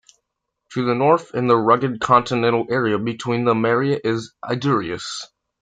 [0.71, 5.27] To the north in the rugged continental area between the maria is Isidorus.